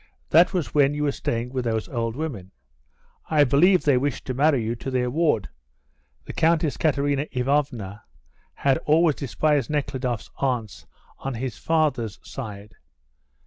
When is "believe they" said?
3.43-3.97